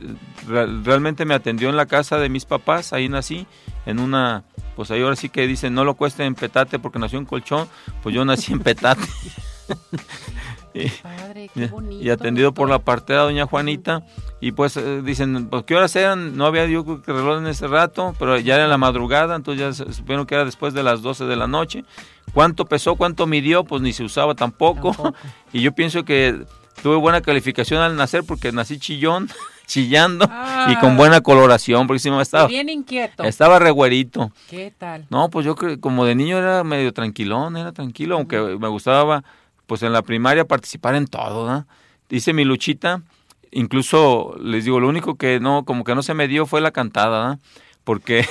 realmente 0.47 1.25
me 1.25 1.33
atendió 1.33 1.69
en 1.69 1.77
la 1.77 1.85
casa 1.85 2.17
de 2.17 2.29
mis 2.29 2.45
papás. 2.45 2.93
Ahí 2.93 3.09
nací, 3.09 3.45
en 3.85 3.99
una. 3.99 4.43
Pues 4.75 4.91
ahí 4.91 5.01
ahora 5.01 5.15
sí 5.15 5.29
que 5.29 5.47
dicen, 5.47 5.73
no 5.73 5.83
lo 5.83 5.95
cueste 5.95 6.23
en 6.25 6.35
petate 6.35 6.79
porque 6.79 6.99
nació 6.99 7.19
en 7.19 7.25
colchón. 7.25 7.67
Pues 8.01 8.13
yo 8.13 8.25
nací 8.25 8.53
en 8.53 8.59
petate. 8.59 9.07
y, 11.99 12.09
atendido 12.09 12.53
por 12.53 12.69
la 12.69 12.79
partera 12.79 13.21
doña 13.21 13.45
Juanita. 13.45 14.03
Y 14.39 14.51
pues 14.51 14.77
eh, 14.77 15.01
dicen, 15.03 15.47
pues, 15.47 15.63
¿qué 15.63 15.75
horas 15.75 15.95
eran? 15.95 16.37
No 16.37 16.45
había 16.45 16.65
yo 16.67 17.01
que 17.01 17.11
reloj 17.11 17.39
en 17.39 17.47
ese 17.47 17.67
rato, 17.67 18.15
pero 18.19 18.37
ya 18.37 18.55
era 18.55 18.67
la 18.67 18.77
madrugada, 18.77 19.35
entonces 19.35 19.77
ya 19.77 19.93
supieron 19.93 20.25
que 20.25 20.35
era 20.35 20.45
después 20.45 20.73
de 20.73 20.83
las 20.83 21.01
12 21.01 21.25
de 21.25 21.35
la 21.35 21.47
noche. 21.47 21.83
¿Cuánto 22.33 22.65
pesó? 22.65 22.95
¿Cuánto 22.95 23.25
midió? 23.25 23.63
Pues 23.63 23.81
ni 23.81 23.93
se 23.93 24.03
usaba 24.03 24.35
tampoco. 24.35 25.13
y 25.53 25.61
yo 25.61 25.71
pienso 25.73 26.05
que 26.05 26.45
tuve 26.83 26.95
buena 26.95 27.21
calificación 27.21 27.81
al 27.81 27.95
nacer 27.95 28.23
porque 28.23 28.51
nací 28.51 28.77
chillón. 28.77 29.29
chillando 29.67 30.25
y 30.69 30.75
con 30.77 30.91
ah. 30.91 30.95
buena 30.95 31.21
coloración, 31.21 31.85
porque 31.85 31.99
si 31.99 32.09
me 32.09 32.21
estaba... 32.21 32.47
Bien 32.47 32.69
inquieto. 32.69 33.23
Estaba 33.23 33.59
regüerito. 33.59 34.31
¿Qué 34.49 34.73
tal? 34.75 35.05
No, 35.09 35.29
pues 35.29 35.45
yo 35.45 35.55
como 35.79 36.05
de 36.05 36.15
niño 36.15 36.37
era 36.37 36.63
medio 36.63 36.93
tranquilón, 36.93 37.57
era 37.57 37.73
tranquilo, 37.73 38.15
aunque 38.15 38.39
me 38.39 38.69
gustaba 38.69 39.23
pues 39.67 39.83
en 39.83 39.93
la 39.93 40.01
primaria 40.01 40.45
participar 40.45 40.95
en 40.95 41.07
todo, 41.07 41.47
¿no? 41.47 41.67
Dice 42.09 42.33
mi 42.33 42.45
Luchita, 42.45 43.03
incluso 43.51 44.35
les 44.41 44.65
digo, 44.65 44.79
lo 44.79 44.87
único 44.87 45.15
que 45.15 45.39
no, 45.39 45.65
como 45.65 45.83
que 45.83 45.93
no 45.93 46.01
se 46.01 46.13
me 46.13 46.27
dio 46.27 46.45
fue 46.45 46.61
la 46.61 46.71
cantada, 46.71 47.27
¿no? 47.27 47.39
Porque 47.83 48.25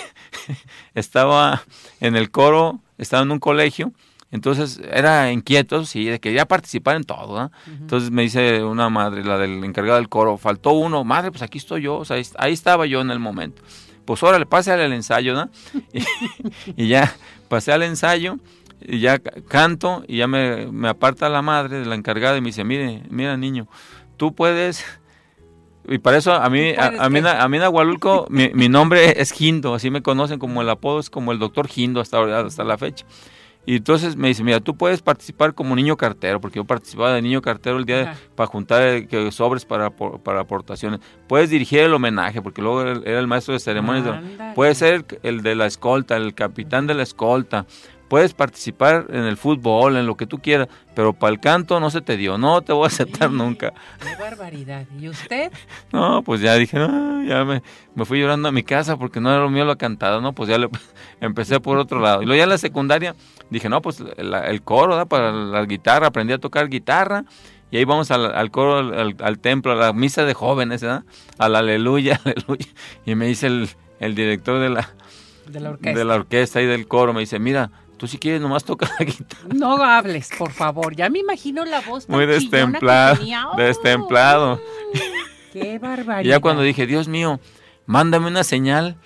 estaba 0.94 1.62
en 2.00 2.16
el 2.16 2.30
coro, 2.30 2.80
estaba 2.98 3.22
en 3.22 3.30
un 3.30 3.38
colegio, 3.38 3.92
entonces 4.32 4.80
era 4.90 5.30
inquieto, 5.30 5.84
sí, 5.84 6.18
quería 6.18 6.46
participar 6.46 6.96
en 6.96 7.04
todo, 7.04 7.38
¿no? 7.38 7.52
Entonces 7.66 8.10
me 8.10 8.22
dice 8.22 8.64
una 8.64 8.88
madre, 8.88 9.24
la 9.24 9.38
del 9.38 9.62
encargado 9.62 9.98
del 9.98 10.08
coro, 10.08 10.36
faltó 10.36 10.72
uno, 10.72 11.04
madre, 11.04 11.30
pues 11.30 11.42
aquí 11.42 11.58
estoy 11.58 11.82
yo, 11.82 11.96
o 11.96 12.04
sea, 12.04 12.16
ahí 12.38 12.52
estaba 12.52 12.86
yo 12.86 13.00
en 13.00 13.10
el 13.10 13.20
momento 13.20 13.62
pues 14.06 14.22
órale, 14.22 14.46
pásale 14.46 14.84
al 14.84 14.92
ensayo, 14.92 15.34
¿no? 15.34 15.50
y, 16.76 16.88
ya, 16.88 17.14
pasé 17.48 17.72
al 17.72 17.82
ensayo 17.82 18.38
y 18.80 19.00
ya 19.00 19.18
canto 19.18 20.04
y 20.06 20.18
ya 20.18 20.26
me, 20.26 20.66
me 20.66 20.88
aparta 20.88 21.28
la 21.28 21.42
madre, 21.42 21.84
la 21.84 21.94
encargada, 21.94 22.36
y 22.36 22.40
me 22.40 22.48
dice, 22.48 22.64
mire, 22.64 23.02
mira 23.10 23.36
niño, 23.36 23.68
tú 24.16 24.34
puedes... 24.34 24.84
Y 25.88 25.98
para 25.98 26.16
eso 26.16 26.34
a 26.34 26.50
mí, 26.50 26.72
a, 26.76 27.04
a, 27.04 27.08
mí, 27.08 27.20
a 27.24 27.48
mí 27.48 27.56
en 27.58 27.62
Agualulco, 27.62 28.26
mi, 28.28 28.50
mi, 28.54 28.68
nombre 28.68 29.20
es 29.20 29.30
Gindo, 29.30 29.72
así 29.72 29.88
me 29.88 30.02
conocen 30.02 30.40
como 30.40 30.60
el 30.60 30.68
apodo, 30.68 30.98
es 30.98 31.10
como 31.10 31.30
el 31.30 31.38
doctor 31.38 31.68
Gindo 31.68 32.00
hasta, 32.00 32.40
hasta 32.40 32.64
la 32.64 32.76
fecha. 32.76 33.06
Y 33.66 33.76
entonces 33.76 34.14
me 34.14 34.28
dice, 34.28 34.44
mira, 34.44 34.60
tú 34.60 34.76
puedes 34.76 35.02
participar 35.02 35.52
como 35.52 35.74
niño 35.74 35.96
cartero, 35.96 36.40
porque 36.40 36.60
yo 36.60 36.64
participaba 36.64 37.12
de 37.12 37.20
niño 37.20 37.42
cartero 37.42 37.78
el 37.78 37.84
día 37.84 37.96
de, 37.96 38.08
para 38.36 38.46
juntar 38.46 38.82
eh, 38.82 39.32
sobres 39.32 39.64
para, 39.64 39.90
para 39.90 40.40
aportaciones. 40.40 41.00
Puedes 41.26 41.50
dirigir 41.50 41.80
el 41.80 41.92
homenaje, 41.92 42.40
porque 42.40 42.62
luego 42.62 42.82
era 42.82 43.18
el 43.18 43.26
maestro 43.26 43.54
de 43.54 43.60
ceremonias. 43.60 44.22
Puede 44.54 44.72
ser 44.76 45.04
el 45.24 45.42
de 45.42 45.56
la 45.56 45.66
escolta, 45.66 46.16
el 46.16 46.32
capitán 46.32 46.86
de 46.86 46.94
la 46.94 47.02
escolta 47.02 47.66
puedes 48.08 48.34
participar 48.34 49.06
en 49.10 49.24
el 49.24 49.36
fútbol, 49.36 49.96
en 49.96 50.06
lo 50.06 50.16
que 50.16 50.26
tú 50.26 50.38
quieras, 50.38 50.68
pero 50.94 51.12
para 51.12 51.32
el 51.32 51.40
canto 51.40 51.80
no 51.80 51.90
se 51.90 52.00
te 52.00 52.16
dio, 52.16 52.38
no 52.38 52.62
te 52.62 52.72
voy 52.72 52.84
a 52.84 52.86
aceptar 52.88 53.30
nunca. 53.30 53.72
Qué 54.00 54.22
barbaridad. 54.22 54.86
¿Y 54.98 55.08
usted? 55.08 55.52
No, 55.92 56.22
pues 56.22 56.40
ya 56.40 56.54
dije, 56.54 56.78
no, 56.78 57.24
ya 57.24 57.44
me, 57.44 57.62
me, 57.94 58.04
fui 58.04 58.20
llorando 58.20 58.48
a 58.48 58.52
mi 58.52 58.62
casa 58.62 58.96
porque 58.96 59.20
no 59.20 59.30
era 59.30 59.40
lo 59.40 59.50
mío 59.50 59.64
la 59.64 59.76
cantada, 59.76 60.20
¿no? 60.20 60.32
Pues 60.32 60.48
ya 60.48 60.58
le, 60.58 60.68
empecé 61.20 61.60
por 61.60 61.78
otro 61.78 62.00
lado. 62.00 62.22
Y 62.22 62.26
luego 62.26 62.38
ya 62.38 62.44
en 62.44 62.50
la 62.50 62.58
secundaria 62.58 63.14
dije, 63.50 63.68
no, 63.68 63.80
pues 63.82 64.02
el 64.16 64.62
coro, 64.62 64.96
¿da? 64.96 65.06
Para 65.06 65.32
la 65.32 65.64
guitarra, 65.64 66.08
aprendí 66.08 66.32
a 66.32 66.38
tocar 66.38 66.68
guitarra. 66.68 67.24
Y 67.70 67.78
ahí 67.78 67.84
vamos 67.84 68.10
al, 68.10 68.34
al 68.34 68.50
coro, 68.50 68.78
al, 68.78 69.16
al, 69.20 69.38
templo, 69.38 69.72
a 69.72 69.74
la 69.74 69.92
misa 69.92 70.24
de 70.24 70.34
jóvenes, 70.34 70.82
¿verdad? 70.82 71.04
Al 71.38 71.56
aleluya, 71.56 72.20
aleluya. 72.24 72.66
Y 73.04 73.14
me 73.14 73.26
dice 73.26 73.48
el, 73.48 73.68
el 73.98 74.14
director 74.14 74.60
de 74.60 74.70
la, 74.70 74.90
de 75.48 75.60
la 75.60 75.70
orquesta. 75.70 75.98
de 75.98 76.04
la 76.04 76.14
orquesta 76.14 76.62
y 76.62 76.66
del 76.66 76.86
coro, 76.86 77.12
me 77.12 77.20
dice, 77.20 77.38
mira, 77.38 77.70
Tú 77.96 78.06
si 78.06 78.18
quieres 78.18 78.40
nomás 78.40 78.64
toca 78.64 78.90
la 78.98 79.04
guitarra. 79.06 79.48
No 79.54 79.82
hables, 79.82 80.30
por 80.38 80.52
favor. 80.52 80.94
Ya 80.94 81.08
me 81.08 81.20
imagino 81.20 81.64
la 81.64 81.80
voz 81.80 82.06
tan 82.06 82.16
muy 82.16 82.26
destemplado, 82.26 83.18
que 83.56 83.62
destemplado. 83.62 84.60
Qué 85.52 85.78
barbaridad. 85.78 86.20
Y 86.24 86.28
ya 86.28 86.40
cuando 86.40 86.62
dije, 86.62 86.86
Dios 86.86 87.08
mío, 87.08 87.40
mándame 87.86 88.28
una 88.28 88.44
señal, 88.44 88.96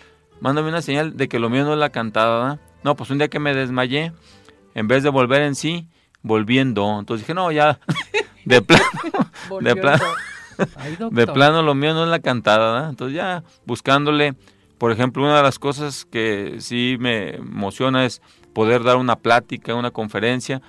mándame 0.41 0.69
una 0.69 0.83
señal 0.83 1.17
de 1.17 1.29
que 1.29 1.39
lo 1.39 1.51
mío 1.51 1.65
no 1.65 1.73
es 1.73 1.79
la 1.79 1.91
cantada. 1.91 2.59
No, 2.83 2.97
pues 2.97 3.11
un 3.11 3.19
día 3.19 3.29
que 3.29 3.39
me 3.39 3.55
desmayé, 3.55 4.13
en 4.75 4.89
vez 4.89 5.03
de 5.03 5.11
volver 5.11 5.43
en 5.43 5.55
sí, 5.55 5.87
volviendo. 6.23 6.99
Entonces 6.99 7.27
dije, 7.27 7.35
no, 7.35 7.53
ya, 7.53 7.79
de 8.45 8.63
plano, 8.63 8.85
de 9.61 9.77
plano, 9.77 10.05
Ay, 10.77 10.99
de 11.11 11.27
plano 11.27 11.63
lo 11.63 11.75
mío 11.75 11.95
no 11.95 12.05
es 12.05 12.11
la 12.11 12.21
cantada. 12.21 12.89
Entonces 12.91 13.17
ya 13.17 13.45
buscándole, 13.65 14.35
por 14.81 14.93
ejemplo, 14.93 15.23
una 15.23 15.37
de 15.37 15.43
las 15.43 15.59
cosas 15.59 16.07
que 16.07 16.55
sí 16.61 16.97
me 16.99 17.35
emociona 17.35 18.07
es 18.07 18.23
poder 18.55 18.83
dar 18.83 18.97
una 18.97 19.17
plática, 19.17 19.75
una 19.75 19.91
conferencia, 19.91 20.63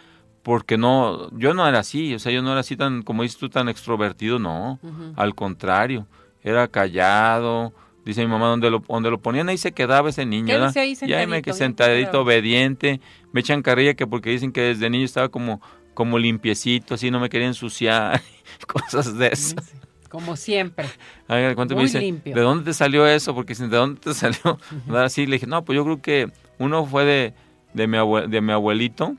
porque 0.44 0.78
no, 0.78 1.32
yo 1.32 1.54
no 1.54 1.66
era 1.66 1.80
así, 1.80 2.14
o 2.14 2.20
sea, 2.20 2.34
yo 2.34 2.42
no 2.42 2.52
era 2.52 2.60
así 2.60 2.76
tan, 2.76 3.04
como 3.04 3.24
dices 3.24 3.38
tú, 3.38 3.48
tan 3.48 3.70
extrovertido, 3.70 4.38
no, 4.38 4.80
uh 4.84 4.90
-huh. 4.90 5.14
al 5.16 5.34
contrario, 5.34 6.08
era 6.44 6.68
callado, 6.68 7.72
dice 8.04 8.20
mi 8.26 8.28
mamá, 8.28 8.48
donde 8.48 8.70
lo, 8.70 8.80
donde 8.80 9.10
lo 9.10 9.18
ponían 9.18 9.48
ahí 9.48 9.58
se 9.58 9.72
quedaba 9.72 10.10
ese 10.10 10.26
niño, 10.26 10.58
¿Qué 10.58 10.60
dice 10.60 11.06
ahí 11.06 11.10
ya 11.10 11.26
me 11.26 11.42
que 11.42 11.54
sentadito, 11.54 12.20
obediente, 12.20 13.00
me 13.32 13.40
echan 13.40 13.62
carrilla 13.62 13.94
que 13.94 14.08
porque 14.08 14.30
dicen 14.30 14.52
que 14.52 14.60
desde 14.60 14.90
niño 14.90 15.06
estaba 15.06 15.30
como, 15.30 15.62
como 15.94 16.20
limpiecito, 16.20 16.96
así 16.96 17.12
no 17.12 17.22
me 17.22 17.30
quería 17.30 17.48
ensuciar, 17.48 18.22
cosas 18.68 19.18
de 19.18 19.28
eso. 19.28 19.56
Sí, 19.62 19.78
Como 20.12 20.36
siempre. 20.36 20.88
Ay, 21.28 21.56
¿cuánto 21.56 21.74
Muy 21.74 21.84
me 21.84 21.88
dice, 21.88 22.02
limpio. 22.02 22.36
¿de 22.36 22.42
dónde 22.42 22.66
te 22.66 22.74
salió 22.74 23.08
eso? 23.08 23.34
Porque 23.34 23.54
dicen, 23.54 23.70
¿de 23.70 23.78
dónde 23.78 24.02
te 24.02 24.14
salió? 24.14 24.60
Así 24.94 25.26
le 25.26 25.38
dije, 25.38 25.48
no, 25.48 25.64
pues 25.64 25.76
yo 25.78 25.86
creo 25.86 26.02
que 26.02 26.30
uno 26.60 26.86
fue 26.86 27.06
de, 27.06 27.34
de 27.74 27.88
mi, 27.88 27.96
abue 27.98 28.28
de 28.28 28.42
mi 28.42 28.52
abuelito, 28.52 29.16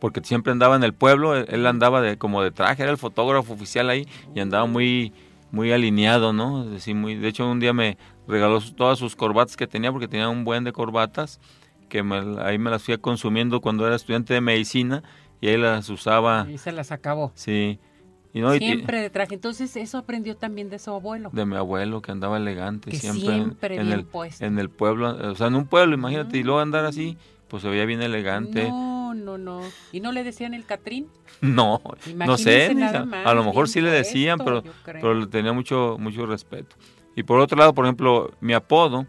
porque 0.00 0.22
siempre 0.24 0.50
andaba 0.50 0.76
en 0.76 0.82
el 0.82 0.94
pueblo, 0.94 1.36
él 1.36 1.66
andaba 1.66 2.00
de 2.00 2.16
como 2.16 2.42
de 2.42 2.50
traje, 2.50 2.82
era 2.82 2.90
el 2.90 2.98
fotógrafo 2.98 3.52
oficial 3.52 3.90
ahí 3.90 4.08
y 4.34 4.40
andaba 4.40 4.66
muy 4.66 5.12
muy 5.52 5.70
alineado, 5.70 6.32
¿no? 6.32 6.64
Es 6.64 6.70
decir, 6.70 6.94
muy, 6.94 7.14
de 7.14 7.28
hecho 7.28 7.46
un 7.48 7.60
día 7.60 7.74
me 7.74 7.98
regaló 8.26 8.58
todas 8.74 8.98
sus 8.98 9.14
corbatas 9.14 9.54
que 9.56 9.66
tenía 9.66 9.92
porque 9.92 10.08
tenía 10.08 10.30
un 10.30 10.44
buen 10.44 10.64
de 10.64 10.72
corbatas 10.72 11.38
que 11.90 12.02
me, 12.02 12.40
ahí 12.42 12.56
me 12.58 12.70
las 12.70 12.82
fui 12.82 12.96
consumiendo 12.96 13.60
cuando 13.60 13.86
era 13.86 13.94
estudiante 13.94 14.32
de 14.32 14.40
medicina 14.40 15.02
y 15.42 15.48
ahí 15.48 15.58
las 15.58 15.90
usaba. 15.90 16.46
Y 16.50 16.56
se 16.56 16.72
las 16.72 16.90
acabó. 16.90 17.32
Sí. 17.34 17.78
Y 18.34 18.40
no, 18.40 18.52
siempre 18.54 19.00
de 19.00 19.10
traje. 19.10 19.34
Entonces, 19.34 19.76
eso 19.76 19.98
aprendió 19.98 20.36
también 20.36 20.70
de 20.70 20.78
su 20.78 20.90
abuelo. 20.90 21.30
De 21.32 21.44
mi 21.44 21.56
abuelo, 21.56 22.00
que 22.00 22.12
andaba 22.12 22.38
elegante. 22.38 22.90
Que 22.90 22.96
siempre, 22.96 23.20
siempre 23.22 23.76
en, 23.76 23.86
bien 23.86 23.98
el, 23.98 24.04
puesto. 24.06 24.44
en 24.44 24.58
el 24.58 24.70
pueblo, 24.70 25.10
o 25.30 25.34
sea, 25.34 25.48
en 25.48 25.54
un 25.54 25.66
pueblo, 25.66 25.94
imagínate, 25.94 26.38
y 26.38 26.42
luego 26.42 26.60
andar 26.60 26.86
así, 26.86 27.18
pues 27.48 27.62
se 27.62 27.68
veía 27.68 27.84
bien 27.84 28.00
elegante. 28.00 28.68
No, 28.70 29.14
no, 29.14 29.36
no. 29.36 29.60
¿Y 29.92 30.00
no 30.00 30.12
le 30.12 30.24
decían 30.24 30.54
el 30.54 30.64
Catrín? 30.64 31.08
No, 31.42 31.82
no 32.14 32.38
sé, 32.38 32.72
nada 32.72 33.04
más, 33.04 33.26
a 33.26 33.34
lo 33.34 33.42
mejor 33.42 33.68
sí 33.68 33.80
le 33.80 33.90
decían, 33.90 34.38
pero, 34.38 34.62
pero 34.84 35.12
le 35.12 35.26
tenía 35.26 35.52
mucho, 35.52 35.96
mucho 35.98 36.24
respeto. 36.24 36.76
Y 37.16 37.24
por 37.24 37.40
otro 37.40 37.58
lado, 37.58 37.74
por 37.74 37.84
ejemplo, 37.84 38.30
mi 38.40 38.52
apodo, 38.52 39.06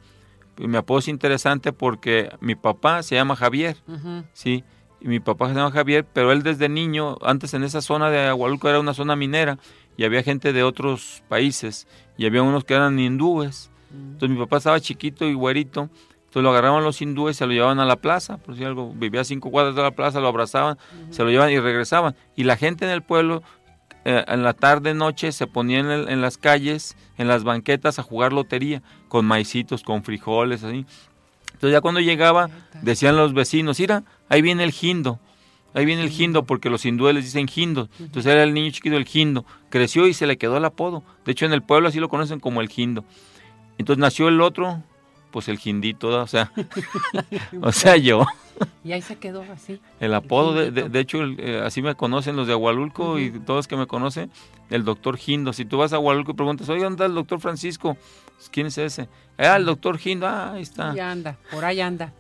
mi 0.58 0.76
apodo 0.78 0.98
es 0.98 1.08
interesante 1.08 1.72
porque 1.72 2.32
mi 2.40 2.56
papá 2.56 3.04
se 3.04 3.16
llama 3.16 3.36
Javier. 3.36 3.78
¿sí? 4.34 4.64
Y 5.04 5.08
mi 5.10 5.20
papá 5.20 5.50
se 5.50 5.54
llama 5.56 5.70
Javier, 5.72 6.06
pero 6.12 6.32
él 6.32 6.44
desde 6.44 6.70
niño, 6.70 7.18
antes 7.22 7.54
en 7.54 7.64
esa 7.64 7.82
zona 7.82 8.10
de 8.10 8.22
Agualulco 8.28 8.70
era 8.70 8.80
una 8.80 8.94
zona 8.94 9.16
minera 9.18 9.58
y 9.98 10.06
había 10.06 10.24
gente 10.24 10.54
de 10.54 10.64
otros 10.64 11.24
países 11.28 11.88
y 12.18 12.26
había 12.26 12.42
unos 12.42 12.64
que 12.64 12.74
eran 12.74 12.98
hindúes. 12.98 13.70
Entonces 13.92 14.30
mi 14.30 14.38
papá 14.38 14.58
estaba 14.58 14.80
chiquito 14.80 15.26
y 15.28 15.34
güerito, 15.34 15.90
entonces 16.16 16.42
lo 16.44 16.50
agarraban 16.52 16.84
los 16.84 17.02
hindúes, 17.02 17.36
se 17.38 17.46
lo 17.46 17.52
llevaban 17.52 17.80
a 17.80 17.86
la 17.86 17.98
plaza, 17.98 18.38
por 18.38 18.56
si 18.56 18.64
algo, 18.64 18.94
vivía 18.96 19.24
cinco 19.26 19.52
cuadras 19.52 19.76
de 19.76 19.82
la 19.84 19.92
plaza, 19.92 20.20
lo 20.22 20.30
abrazaban, 20.30 20.78
se 21.12 21.22
lo 21.24 21.30
llevaban 21.30 21.52
y 21.52 21.60
regresaban. 21.60 22.16
Y 22.36 22.46
la 22.46 22.56
gente 22.56 22.86
en 22.86 22.92
el 22.92 23.02
pueblo, 23.04 23.44
eh, 24.06 24.24
en 24.28 24.42
la 24.42 24.54
tarde, 24.54 24.94
noche, 24.94 25.32
se 25.34 25.48
ponía 25.48 25.80
en, 25.80 25.92
el- 25.92 26.10
en 26.10 26.22
las 26.22 26.38
calles, 26.38 26.96
en 27.18 27.28
las 27.28 27.44
banquetas 27.44 28.00
a 28.00 28.04
jugar 28.04 28.34
lotería, 28.34 28.82
con 29.10 29.26
maicitos, 29.26 29.84
con 29.84 30.04
frijoles, 30.04 30.64
así. 30.64 30.86
Entonces 31.54 31.72
ya 31.72 31.82
cuando 31.82 32.02
llegaba, 32.02 32.50
decían 32.82 33.16
los 33.16 33.34
vecinos, 33.34 33.80
mira, 33.80 34.04
ahí 34.30 34.42
viene 34.42 34.64
el 34.64 34.72
jindo. 34.72 35.20
Ahí 35.74 35.86
viene 35.86 36.04
el 36.04 36.10
jindo, 36.10 36.44
porque 36.44 36.70
los 36.70 36.86
hindúes 36.86 37.16
les 37.16 37.24
dicen 37.24 37.48
jindo. 37.48 37.90
Entonces 38.00 38.32
era 38.32 38.44
el 38.44 38.54
niño 38.54 38.70
chiquito 38.72 38.96
el 38.96 39.06
jindo. 39.06 39.46
Creció 39.70 40.08
y 40.08 40.14
se 40.14 40.28
le 40.28 40.38
quedó 40.38 40.58
el 40.58 40.66
apodo. 40.66 41.04
De 41.26 41.32
hecho, 41.32 41.46
en 41.46 41.54
el 41.54 41.64
pueblo 41.64 41.88
así 41.88 42.00
lo 42.00 42.10
conocen 42.10 42.40
como 42.40 42.62
el 42.62 42.70
jindo. 42.70 43.04
Entonces 43.78 44.00
nació 44.00 44.28
el 44.28 44.40
otro, 44.42 44.84
pues 45.34 45.48
el 45.50 45.58
jindito, 45.58 46.10
o 46.22 46.28
sea, 46.28 46.52
o 47.62 47.72
sea, 47.72 47.98
yo. 47.98 48.24
Y 48.84 48.92
ahí 48.92 49.02
se 49.02 49.16
quedó 49.18 49.44
así. 49.52 49.82
El 50.00 50.14
apodo, 50.14 50.54
de, 50.54 50.66
de, 50.70 50.82
Jindito. 50.84 50.90
de 50.90 51.00
hecho, 51.00 51.22
el, 51.24 51.40
eh, 51.40 51.62
así 51.66 51.82
me 51.82 51.96
conocen 51.96 52.36
los 52.36 52.46
de 52.46 52.54
Agualulco 52.54 53.18
y 53.18 53.32
todos 53.32 53.68
que 53.68 53.76
me 53.76 53.88
conocen, 53.88 54.30
el 54.70 54.86
doctor 54.86 55.18
Jindo. 55.18 55.52
Si 55.52 55.66
tú 55.66 55.78
vas 55.80 55.92
a 55.92 55.96
Agualulco 55.96 56.32
y 56.32 56.36
preguntas, 56.36 56.70
oye, 56.70 56.84
¿dónde 56.84 56.98
está 56.98 57.06
el 57.08 57.16
doctor 57.16 57.40
Francisco? 57.40 57.98
Pues, 58.36 58.50
¿Quién 58.52 58.68
es 58.68 58.78
ese? 58.78 59.10
Ah, 59.40 59.56
el 59.58 59.66
doctor 59.66 59.98
Jindo, 59.98 60.28
ah, 60.28 60.54
ahí 60.54 60.62
está. 60.62 60.94
Ya 60.94 61.10
anda, 61.12 61.36
por 61.52 61.66
ahí 61.66 61.82
anda. 61.82 62.14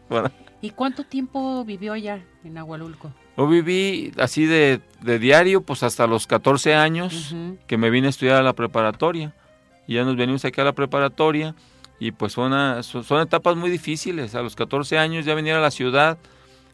¿Y 0.60 0.72
cuánto 0.72 1.03
tiempo 1.03 1.63
vivió 1.63 1.93
allá 1.93 2.20
en 2.43 2.58
Agualulco? 2.58 3.12
yo 3.38 3.48
viví 3.48 4.12
así 4.17 4.46
de, 4.46 4.82
de 5.01 5.20
diario, 5.20 5.62
pues 5.62 5.84
hasta 5.84 6.08
los 6.08 6.25
14 6.25 6.74
años 6.74 7.32
Ujú. 7.32 7.58
que 7.67 7.77
me 7.77 7.91
vine 7.91 8.08
a 8.08 8.10
estudiar 8.10 8.38
a 8.38 8.43
la 8.43 8.53
preparatoria. 8.53 9.36
Y 9.88 9.96
ya 9.96 10.03
nos 10.03 10.15
venimos 10.15 10.43
aquí 10.46 10.60
a 10.62 10.63
la 10.63 10.74
preparatoria 10.74 11.53
y 12.03 12.12
pues 12.12 12.33
son, 12.33 12.48
una- 12.48 12.83
son, 12.83 13.22
etapas 13.22 13.55
muy 13.55 13.69
difíciles. 13.69 14.36
A 14.36 14.41
los 14.41 14.57
14 14.57 14.98
años 14.98 15.24
ya 15.24 15.36
venir 15.36 15.53
a 15.53 15.62
la 15.62 15.72
ciudad 15.72 16.17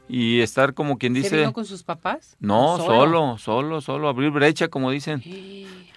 y 0.08 0.40
estar 0.40 0.74
como 0.74 0.98
quien 0.98 1.14
¿Se 1.14 1.22
dice... 1.22 1.38
vino 1.38 1.54
con 1.54 1.66
sus 1.66 1.84
papás? 1.84 2.36
No, 2.40 2.74
¿O 2.74 2.78
solo, 2.80 3.38
solo, 3.38 3.80
solo, 3.80 4.10
abrir 4.10 4.32
brecha, 4.32 4.70
como 4.70 4.90
dicen. 4.90 5.22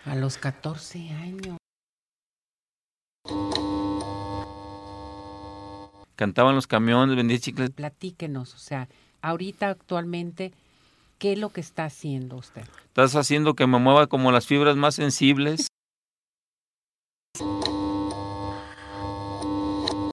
A 0.05 0.17
los 0.17 0.37
14 0.37 1.09
años. 1.13 1.57
Cantaban 6.15 6.55
los 6.55 6.67
camiones, 6.67 7.17
vendía 7.17 7.39
chicles. 7.39 7.71
Platíquenos, 7.71 8.55
o 8.55 8.59
sea, 8.59 8.87
ahorita 9.23 9.71
actualmente, 9.71 10.53
¿qué 11.19 11.33
es 11.33 11.39
lo 11.39 11.49
que 11.49 11.63
está 11.63 11.87
haciendo 11.87 12.37
usted? 12.37 12.67
Estás 12.85 13.17
haciendo 13.17 13.55
que 13.55 13.67
me 13.67 13.79
mueva 13.79 14.09
como 14.09 14.31
las 14.31 14.47
fibras 14.47 14.77
más 14.77 14.95
sensibles 14.97 15.72